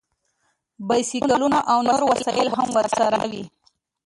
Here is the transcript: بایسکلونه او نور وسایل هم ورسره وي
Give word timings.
بایسکلونه 0.87 1.59
او 1.71 1.79
نور 1.87 2.01
وسایل 2.11 2.47
هم 2.57 2.67
ورسره 2.77 3.17
وي 3.31 3.43